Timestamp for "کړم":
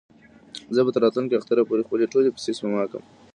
2.89-3.03